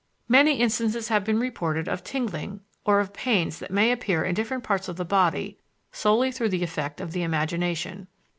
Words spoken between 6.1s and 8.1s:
through the effect of the imagination.